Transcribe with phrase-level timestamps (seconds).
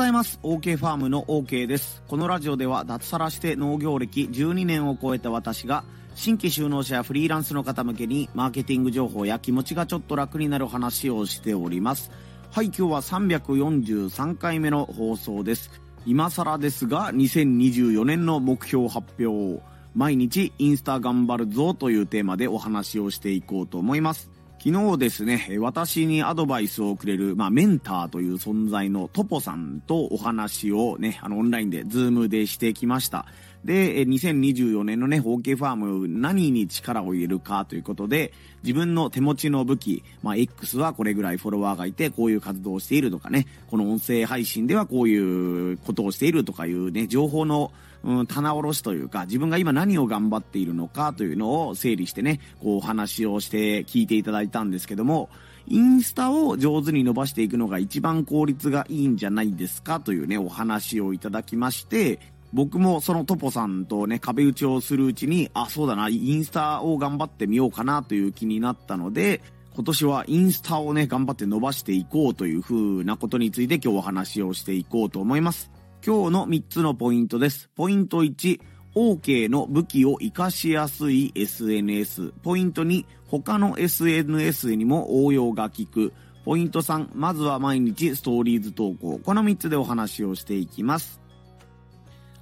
[0.00, 0.40] ございます。
[0.42, 2.02] OK ファームの OK です。
[2.08, 5.84] このラジオでは脱サラして農業歴12年を超えた私が
[6.14, 12.10] 新規就農者やフリーランスの方向けにマーケティング情報や気持ちがちょっと楽になる話をしております。
[12.50, 15.70] はい今日は343回目の放送です。
[16.06, 19.60] 今更ですが2024年の目標発表を
[19.94, 24.30] 毎日インスタ頑張るぞというテーマでお話をしていこうと思います。
[24.62, 33.24] 昨日ですね、私にアドバイスをくれる、まあ、メンターという存在のトポさんとお話をね、あの、オンラインで、ズームでしてきました。
[33.64, 55.28] で、2024年のね、OK ファーム何に力を入れるかということで、自分の手持ちの武器、まあ、X はこれぐらいフォロワーがいて、こういう活動をしているとかね、この音声配信ではこういうことをしているとかいうね、情報の、うん、棚卸しというか、自分が今何を頑張っているのかというのを整理してね、こうお話をして聞いていただいたんですけども、
[55.66, 62.18] インスタを上手に伸ばしていくのが一番効率がいいんじゃないですかというね、お話をいただきまして、
[62.52, 69.42] 僕もそのトポさんとね、壁打ちをするうちに、あ、そうだな、インスタを頑張ってみようかなという気になったので、
[69.74, 75.70] 今年はインスタをね、頑張って伸ばしていこうという風なことについて今日お話をしていこうと思います。
[76.04, 77.70] 今日の3つのポイントです。
[77.76, 78.60] ポイント1、
[78.96, 82.32] OK の武器を活かしやすい SNS。
[82.42, 86.12] ポイント2、他の SNS にも応用が効く。
[86.44, 89.20] ポイント3、まずは毎日ストーリーズ投稿。
[89.22, 91.20] この3つでお話をしていきます。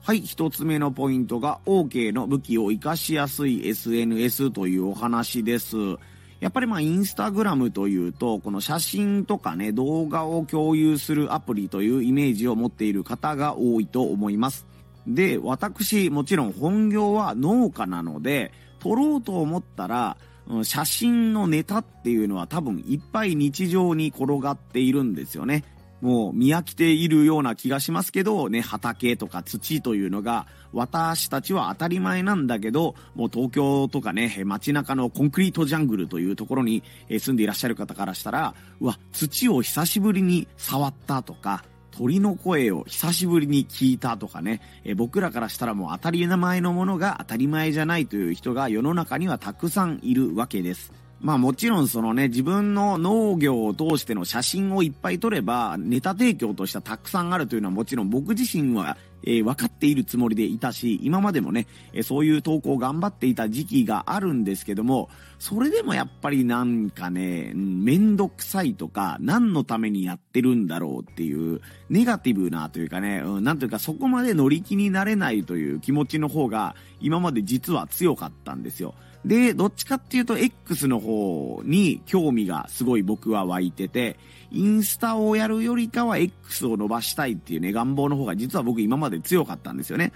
[0.08, 5.76] はい、一つ目のポイントが OK の武器を活かしやすい SNS というお話です。
[6.40, 14.64] やっぱりまあインスタグラムというと、この写真とかね、動画を共有するアプリというイメージを持っている方が多いと思います。
[15.06, 20.16] で、私、もちろん本業は農家なので、撮ろうと思ったら、
[20.62, 25.64] 写真のネタっていうのは多分いっぱい日常に転がっているんですよね。
[26.00, 50.92] もう見飽きているような気がしますけど、ね、畑とか土というのが、私たちは当たり前なんだけど、もう東京とかね、街中のコンクリートジャングルというところに住んでいらっしゃる方からしたら、うわ、土を久しぶりに触ったとか、鳥の声を久しぶりに聞いたとかね、え僕らからしたらもう当たり前のものが当たり前じゃないという人が世の中にはたくさんいるわけです。
[51.20, 78.94] まあもちろんそのね、自分の農業を通しての写真をいっぱい撮れば、ネタ提供としてはたくさんあるというのはもちろん僕自身は、えー、分かっているつもりでいたし、今までもね、えー、そういう投稿を頑張っていた時期があるんですけども、それでもやっぱりなんかね、めんどくさいとか、何のためにやってるんだろうっていう、ネガティブなというかね、うん、なんというかそこまで乗り気になれないという気持ちの方が、今まで実は強かったんですよ。
[79.24, 84.16] で、どっちかっていうと X の方に興味がすごい僕は湧いてて、
[84.50, 90.12] インスタをやるよりかは X を伸ばしたいっていうね、願望の方が実は僕今まで強かったんですよね。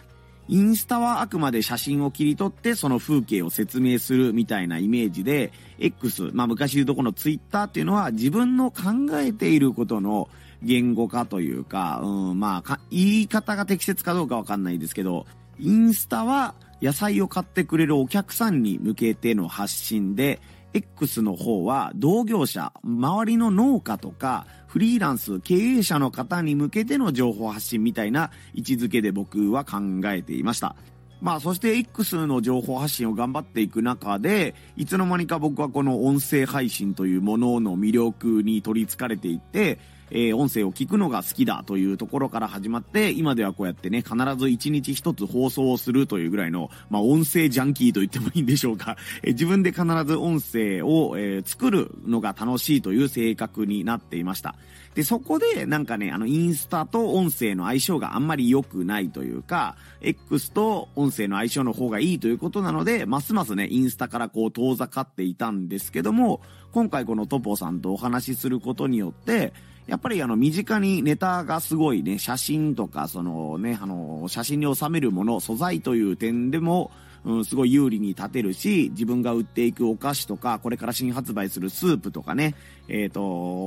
[0.49, 8.83] インスタはあくまで写真を切り取ってその風景を説明するみたいなイメージで、X、まあ昔言うとこの Twitter っていうのは自分の考
[9.19, 10.29] えていることの
[10.63, 15.27] 言語化というか、うん、まあ言い方が適切かどうかわかんないですけど、
[15.59, 20.41] インスタは野菜を買ってくれるお客さんに向けての発信で、
[20.75, 30.75] X の方は同業者、周りの農家とか、フリーランス、経営者の方に向けての情報発信みたいな位置づけで僕は考えていました。
[31.21, 39.79] まあそして X の情報発信を頑張っていく中で、いつの間にか僕はこの音声配信というものの魅力に取り憑かれていって、
[40.13, 48.97] えー、音声を聞くのが好きだというところから始まって、今ではこうやってね、必ず1日1つ放送をするというぐらいの、まあ、音声ジャンキーと言ってもいいんでしょうか。
[49.25, 54.55] えー、自分で必ず音声を、えー、作るのが楽しいという性格になっていました。
[54.95, 66.43] で、そこで、なんかね、あの、インスタと音声の相性があんまり良くないというか、X と音声の相性の方がいいということなので、ますますね、インスタからこう遠ざかっていたんですけども、
[66.73, 69.55] 今回このトポさんとお話しすることによって、
[69.87, 76.91] やっぱりあの身近にネタがすごいね、写真とかそのね、あの、写真に収めるもの、素材という点でも、
[77.25, 82.55] うん、すごい有利に立てるし、自分が売っていくお菓子とか、これから新発売するスープとかね、
[82.89, 83.23] えっ、ー、と、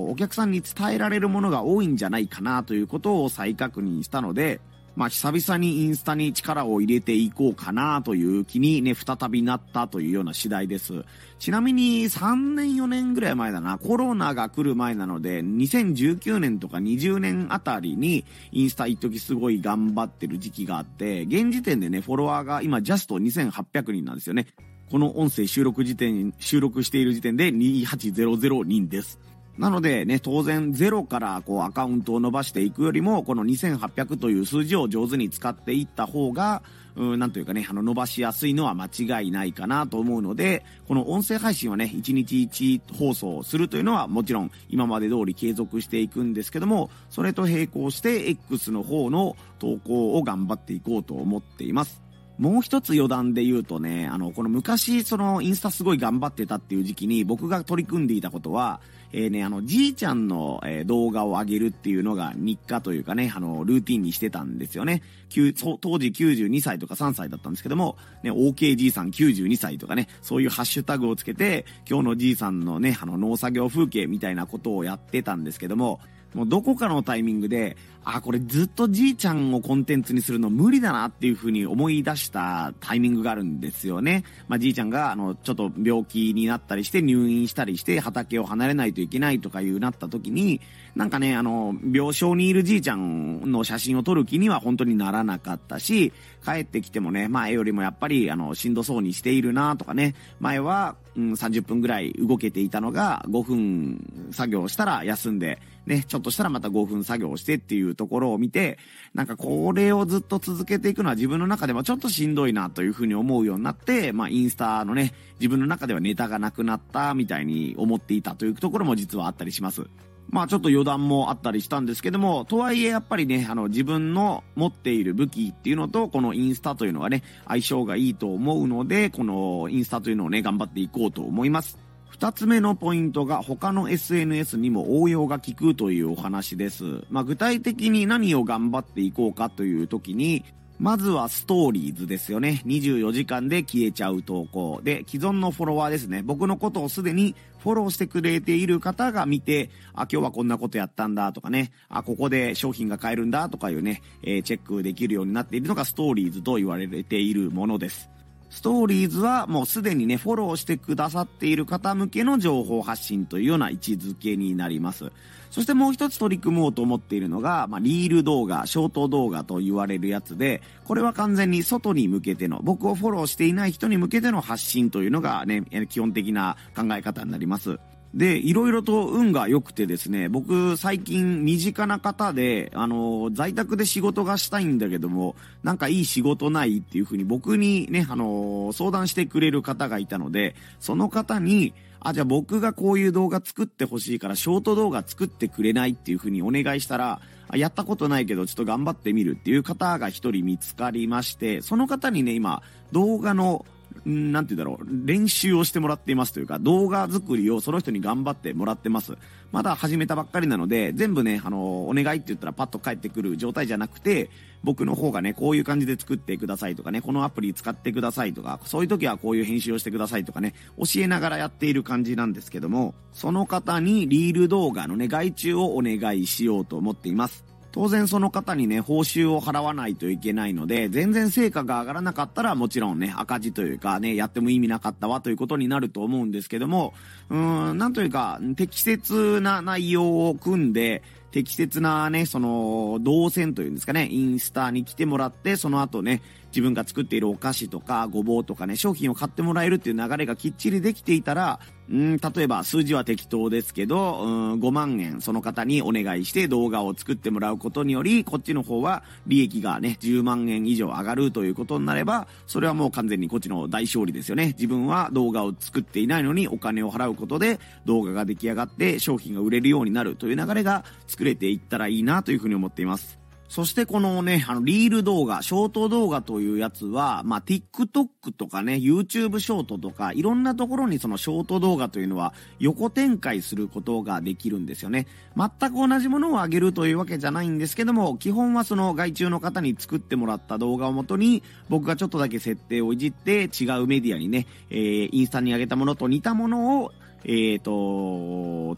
[0.06, 4.60] お客さんに伝えられるものが多いんじゃないかなということを再確認したので、
[4.96, 11.04] まあ久々にインスタに力を入れていこうかなという気にね、再びなったというような次第です。
[11.38, 24.48] ちなみに3年4年ぐらい前だな、コロナが来る前なので、2019年とか20年あたりにインスタ一時すごい頑張ってる時期があって、現時点でね、フォロワーが今ジャスト2800人なんですよね。
[24.90, 29.20] この音声収録時点、収録している時点で2800人です。
[29.58, 36.62] なのでね、当然ゼロからこうアカウントを伸ばしていくよりも、この2800という数字を上手に使っていった方が、
[36.96, 52.06] うん、なんというかね、あの、伸ばしやすいのは間違いないかなと思うので、この音声配信はね、1日1放送するというのはもちろん今まで通り継続していくんですけども、それと並行して X の方の投稿を頑張っていこうと思っています。
[52.38, 58.82] もう一つ余談で言うとね、あの、この昔、その、インスタすごい頑張ってたっていう時期に僕が取り組んでいたことは、
[59.12, 65.02] えー、ね、あの、じいちゃんの、えー、動画を上げるっていうのが日課というかね、あの、ルーティンにしてたんですよね。
[65.30, 76.00] 当時92歳とか3歳だったんですけども、ね、OK じいさん92歳とかね、そういうハッシュタグをつけて、今日のじいさんのね、あの、農作業風景みたいなことをやってたんですけども、
[76.36, 84.26] もうどこかのタイミングで、あ、これずっとじいちゃんをコンテンツにするの無理だなっていうふうに思い出したタイミングがあるんですよね。
[84.50, 90.62] まあじいちゃんが、あの、ちょっと病気になったりして入院したりして畑を離れないといけないとかいうなった時に、
[90.96, 96.14] なんかね、あの、病床にいるじいちゃんの写真を撮る気には本当にならなかったし、
[96.44, 108.80] 帰ってきてもね、前よりもやっぱり、あの、しんどそうにしているなとかね、前は、うん、30分ぐらい動けていたのが、5分作業したら休んで、ね、ちょっとしたらまた5分作業してっていうところを見て、
[109.14, 119.88] なんかこれをずっと続けていくのは自分の中でもちょっとしんどいなというふうに思うようになって、まあインスタのね、自分の中ではネタがなくなったみたいに思っていたというところも実はあったりします。
[120.36, 131.78] まあちょっと余談もあったりしたんですけども、とはいえやっぱりね、あの自分の持っている武器っていうのと、このインスタというのはね、相性がいいと思うので、このインスタというのをね、頑張っていこうと思います。
[132.10, 136.84] 二つ目のポイントが他の SNS にも応用が効くというお話です。
[137.10, 140.44] まあ、具体的に何を頑張っていこうかという時に、
[140.80, 142.62] まずはストーリーズですよね。
[142.66, 144.82] 24時間で消えちゃう投稿。
[144.84, 146.22] で、既存のフォロワーですね。
[146.22, 158.10] 僕のことをすでにフォローしてくれている方が見て、あ、今日はこんなことやったんだとかね、あ、ここで商品が買えるんだとかいうね、えー、チェックできるようになっているのがストーリーズと言われているものです。
[158.56, 165.12] ストーリーズはもうすでにね、フォローしてくださっている方向けの情報発信というような位置づけになります。
[165.52, 177.78] そしてもう一つ取り組もうと思っているのが、まあ、リール動画、ショート動画と言われるやつで、これは完全に外に向けての、僕をフォローしていない人に向けての発信というのがね、基本的な考え方になります。
[178.16, 197.20] で、いろいろと運が良くてですね、僕最近身近な方で、あの、在宅で仕事がしたいんだけども、なんかいい仕事ないっていうふうに僕にね、あの、相談してくれる方がいたので、その方に、あ、じゃあ僕がこういう動画作ってほしいからショート動画作ってくれないっていうふうにお願いしたら、
[197.54, 202.64] やったことないけどちょっと頑張ってみるっていう方が一人見つかりまして、その方にね、今、
[202.94, 203.66] 動画の
[204.06, 209.18] なんて言うんだろう、練習をしてもらっていますというか、動画作りをその人に頑張ってもらってます。
[209.52, 214.30] まだ始めたばっかりなので、全部ね、あの、お願いって言ったらパッと返ってくる状態じゃなくて、
[214.64, 227.55] 僕の方がね、こういう感じで作ってくださいとかね、このアプリ使ってくださいとか、そういう時はこういう編集をしてくださいとかね、教えながらやっている感じなんですけども、その方にリール動画のね、外注をお願いしようと思っています。
[227.76, 236.94] 当然その方にね、報酬を払わないといけないので、全然成果が上がらなかったらもちろんね、赤字というかね、やっても意味なかったわということになると思うんですけども、
[237.30, 246.22] うーん、なんというか、適切な内容を組んで、適切なね、その、動線というんですかね、インスタに来てもらって、その後ね、
[246.56, 251.60] 自分が作っているお菓子とか、ごぼうとかね、商品を買ってもらえるっていう流れがきっちりできていたら、
[251.90, 264.54] うん、例えば数字は適当ですけど、うん、5万円その方にお願いして動画を作ってもらうことにより、こっちの方は利益がね、10万円以上上がるということになれば、それはもう完全にこっちの大勝利ですよね。
[264.58, 273.25] 自分は動画を作っていないのにお金を払うことで動画が出来上がって商品が売れるようになるという流れが作れていったらいいなというふうに思っています。
[273.48, 285.06] そしてこのね、あの、リール動画、ショート動画というやつは、まあ、TikTok とかね、YouTube ショートとか、いろんなところにそのショート動画というのは横展開することができるんですよね。
[285.38, 296.92] 全く同じものを上げるというわけじゃないんですけども、基本はその外注の方に作ってもらった動画をもとに、僕がちょっとだけ設定をいじって、違うメディアにね、えー、インスタに上げたものと似たものを、
[297.28, 297.72] えっ、ー、と、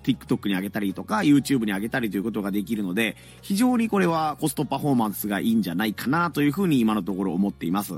[0.04, 7.96] TikTok に上げたりとか、YouTube に上げたりということができるので、非常にこれはコストパフォーマンスがいいんじゃないかなというふうに今のところ思っています。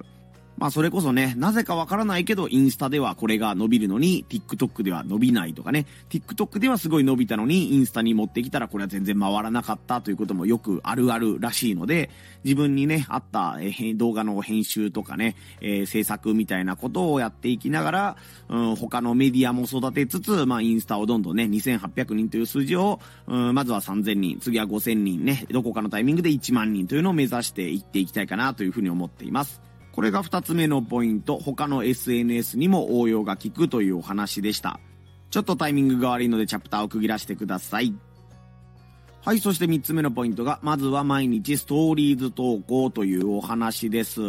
[0.59, 12.09] まあそれこそね、なぜかわからないけど、インスタではこれが伸びるのに、TikTok では伸びないとかね、TikTok ではすごい伸びたのに、インスタに持ってきたらこれは全然回らなかったということもよくあるあるらしいので、
[12.43, 18.17] 自分にね、あった、え、動画の編集とかね、えー、制作みたいなことをやっていきながら、
[18.49, 29.68] うん、他のメディアも育てつつ、まあインスタをどんどんね、2800人という数字を、うん、まずは3000人、次は5000人ね、どこかのタイミングで1万人というのを目指していっていきたいかなというふうに思っています。
[29.91, 34.79] これが2つ目のポイント、他の SNS にも応用が効くというお話でした。
[35.29, 37.93] ちょっとタイミングが悪いのでチャプターを区切らせてください。
[39.21, 44.21] はい、そして3つ目のポイントが、まずは毎日ストーリーズ投稿というお話です。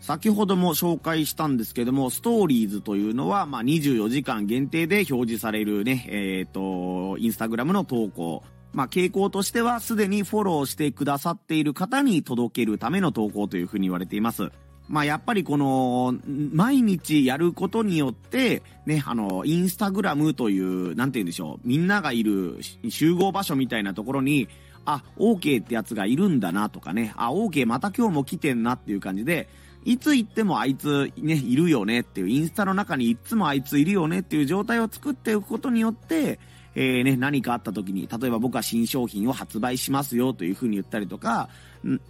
[0.00, 8.44] 先ほども紹介したんですけども、ストーリーズというのは、まあ、24時間限定で表示されるね、えっ、ー、と、インスタグラムの投稿。
[8.72, 14.52] まあ、傾向としては、すでにフォローしてくださっている方に届けるための投稿というふうに言われています。
[14.88, 24.48] まあやっぱりこの、毎日やることによって、ね、あの、インスタグラムという、なんて言うんでしょう、みんながいる集合場所みたいなところに、
[24.84, 29.48] あ、OK ってやつがいるんだなとかね、あ、OK また今日も来てんなっていう感じで、
[29.84, 36.38] いつ行ってもあいつね、いるよねっていう、インスタの中にいつもあいついるよねっていう状態を作っていくことによって、
[36.76, 41.48] えー、ね、何かあった時に、例えば僕は新商品を発売しますよというふうに言ったりとか、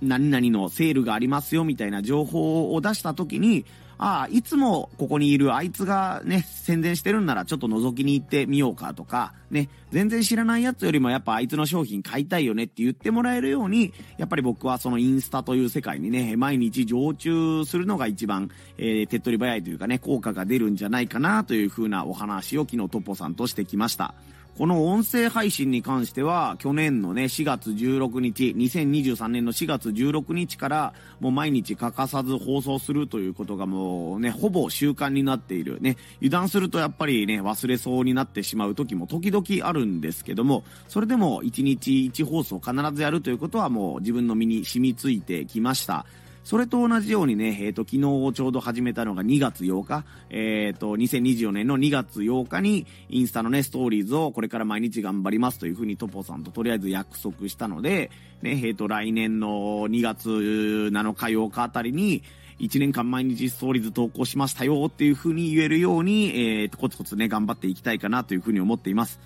[0.03, 3.65] 何々のセールがありますよみたいな情報を出した時に、
[3.99, 24.15] ああ、いつもここにいるあいつがね、宣伝してるんならちょっと覗きに行ってみようかとか、ね、全然知らないやつよりもやっぱあいつの商品買いたいよねって言ってもらえるように、やっぱり僕はそのインスタという世界にね、毎日常駐するのが一番、えー、手っ取り早いというかね、効果が出るんじゃないかなというふうなお話を昨日トッポさんとしてきました。
[24.57, 35.79] この音声配信に関しては、去年のね、4月16日、2023年の4月16日から、もう毎日欠かさず放送するということがもうね、ほぼ習慣になっている。
[35.83, 46.07] ね、油断するとやっぱりね、忘れそうになってしまう時も時々あるんですけども、それでも1日1放送必ずやるということはもう自分の身に染みついてきました。
[46.47, 58.13] それと同じようにね、えっ、ー、と、昨日をちょうど始めたのが2月8日、えっ、ー、と、2024年の2月8日に、インスタのね、ストーリーズをこれから毎日頑張りますというふうにトポさんととりあえず約束したので、
[58.43, 62.23] ね、えっ、ー、と、来年の2月7日8日あたりに、
[62.61, 66.29] 1年間毎日ストーリーズ投稿しましたよっていう風に言えるように、
[66.61, 69.19] えっー、コツコツね、頑張っていきたいかなという風に思っています。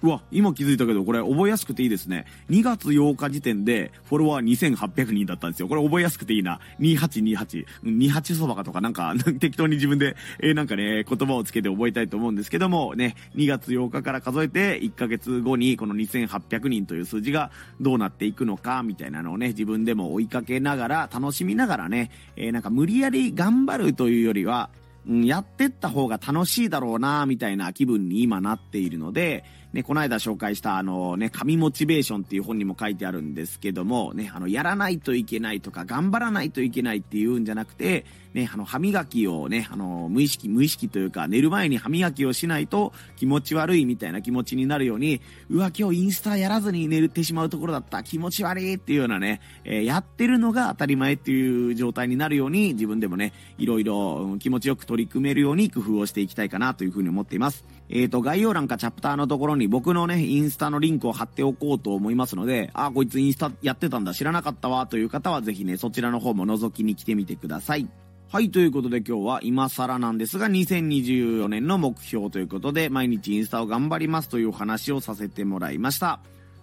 [0.00, 2.24] うわ、今気づいたけど、これ覚えやすくていいですね。
[2.50, 5.66] 2月8日時点で、フォロワー2800人だったんですよ。
[5.66, 6.60] これ覚えやすくていいな。
[6.78, 7.66] 2828。
[7.82, 17.50] 28そばかとかなんか、 適当に自分で、えー、なんかね、言葉をつけて覚えたいと思うんですけども、ね、2月8日から数えて、1ヶ月後にこの2800人という数字が
[17.80, 24.70] どうなっていくのか、みたいなのをね、自分でも追いかけながら、楽しみながらね、えー、なんか無理やり頑張るというよりは、
[25.08, 45.20] うん、やってった方が楽しいだろうな、みたいな気分に今なっているので、ね、この間紹介したあのね、神モチベーションっていう本にも書いてあるんですけども、ね、あの、やらないといけないとか、頑張らないといけないっていうんじゃなくて、ね、あの、歯磨きをね、あの、無意識、無意識というか、寝る前に歯磨きをしないと気持ち悪いみたいな気持ちになるように、
[45.50, 57.64] うわ、今日インスタやらずに寝てしまうところだった、気持ち悪いっていうようなね、えー、やってるのが当たり前っていう状態になるように、自分でもね、いろいろ気持ちよく取り組めるように工夫をしていきたいかなというふうに思っています。
[57.90, 67.88] えっ、ー、と、概要欄かチャプターのところにに僕のね、インスタのリンクを貼っておこうと思いますので、あ、こいつインスタやってたんだ、知らなかったわ、という方はぜひね、そちらの方も覗きに来てみてください。
[68.30, 76.20] はい、ということで今日は今更なんですが、2024年の目標ということで、毎日インスタを頑張りますというお話をさせてもらいました。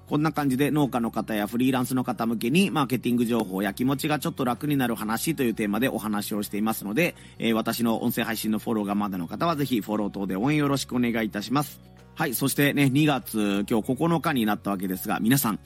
[0.08, 11.95] こんな感じで農家の方やフリーランスの方向けにマーケティング情報や気持ちがちょっと楽になる話というテーマでお話をしていますので、えー、私の音声配信のフォローがまだの方はぜひフォロー等で応援よろしくお願いいたします。
[12.17, 15.60] はい、そしてね、2月、今日9日になったわけですが、皆さん、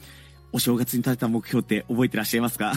[0.52, 2.74] お正月に立てた目標って覚えてらっしゃいますか？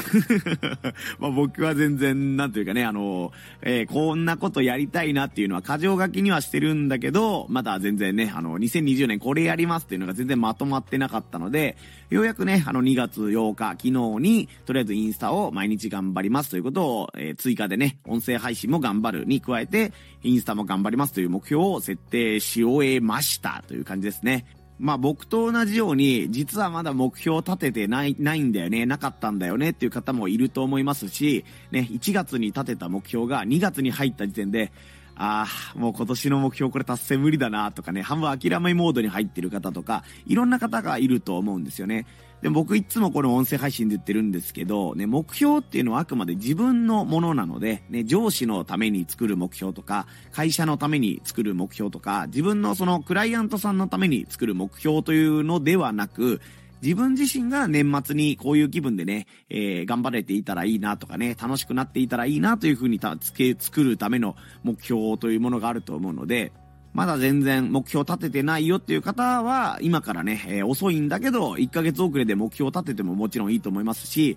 [1.18, 11.76] ま僕は全然、なんというかね、あの、えー、こんなことやりたいなっていうのは、過剰書きにはしてるんだけど、まだ全然ね、あの、2020年これやりますっていうのが全然まとまってなかったので、
[12.10, 24.44] ようやくね、あの、2月8日、昨日に、とりあえずインスタを毎日頑張りますということを、えー、追加でね、音声配信も頑張るに加えて、インスタも頑張りますという目標を設定し終えましたという感じですね。
[24.82, 34.72] まあ僕と同じように、実はまだ目標を立ててない、ないんだよね、なかったんだよねっていう方もいると思いますし、ね、1月に立てた目標が2月に入った時点で、
[35.14, 35.46] あ
[35.76, 42.04] あ、もう今年の目標これ達成無理だなとかね、半分諦めモードに入ってる方とか、いろんな方がいると思うんですよね。
[42.42, 56.40] で、僕いつもこの音声配信で言ってるんですけど、ね、目標っていうのはあくまで自分のものなので、ね、上司のために作る目標とか、会社のために作る目標とか、自分のそのクライアントさんのために作る目標というのではなく、
[56.82, 64.34] 自分自身が年末にこういう気分でね、えー、頑張れていたらいいなとかね、楽しくなっていたらいいなというふうにたつけ、作るための
[64.64, 66.50] 目標というものがあると思うので、
[66.92, 74.36] まだ全然目標立ててないよっていう方は、今からね、えー、遅いんだけど、1ヶ月遅れで目標立ててももちろんいいと思いますし、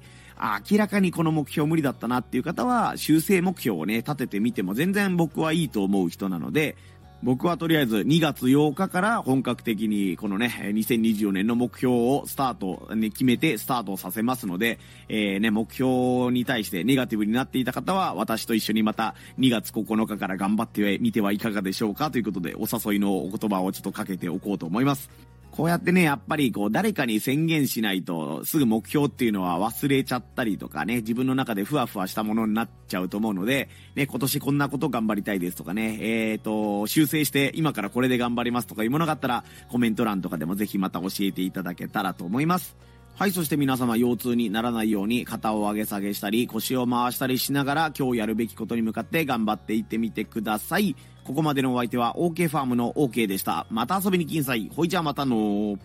[0.69, 6.77] 明らかにこの目標無理だったなっていう方は、修正目標をね、立ててみても全然僕はいいと思う人なので、
[7.23, 14.79] 僕はとりあえず2月8日から本格的にこのね、2024年の目標をスタート、ね、決めてスタートさせますので、
[15.09, 25.09] えー、ね、目標に対してネガティブになっていた方は、私と一緒にまた2月9日から頑張ってみてはいかがでしょうかということで、お誘いのお言葉をちょっとかけておこうと思います。
[25.55, 42.75] こうやってね、やっぱりこう誰かに宣言しないとすぐ目標っていうのは忘れちゃったりとかね、自分の中でふわふわしたものになっちゃうと思うので、ね、今年こんなこと頑張りたいですとかね、えっ、ー、と、修正して今からこれで頑張りますとかいうものがあったらコメント欄とかでもぜひまた教えていただけたらと思います。
[43.15, 50.97] はい、そして皆様腰痛にならないように肩を上げ下げしたり腰を回したりしながら今日やるべきことに向かって頑張っていってみてください。
[51.25, 53.65] ここまでのお相手は OK ファームの OK でした。
[53.71, 54.69] また遊びに来んさい。
[54.75, 55.77] ほいじゃあまたの